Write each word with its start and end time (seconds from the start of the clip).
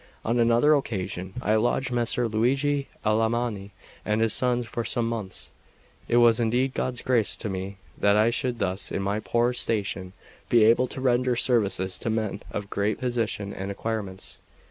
On 0.25 0.39
another 0.39 0.73
occasion 0.73 1.35
I 1.43 1.53
lodged 1.57 1.91
Messer 1.91 2.27
Luigi 2.27 2.87
Alamanni 3.05 3.69
and 4.03 4.19
his 4.19 4.33
sons 4.33 4.65
for 4.65 4.83
some 4.83 5.07
months. 5.07 5.51
It 6.07 6.17
was 6.17 6.39
indeed 6.39 6.73
God's 6.73 7.03
grace 7.03 7.35
to 7.35 7.49
me 7.49 7.77
that 7.99 8.15
I 8.15 8.31
should 8.31 8.57
thus, 8.57 8.91
in 8.91 9.03
my 9.03 9.19
poor 9.19 9.53
station, 9.53 10.13
be 10.49 10.63
able 10.63 10.87
to 10.87 11.01
render 11.01 11.35
services 11.35 11.99
to 11.99 12.09
men 12.09 12.41
of 12.49 12.71
great 12.71 12.97
position 12.97 13.53
and 13.53 13.69
acquirements. 13.69 14.39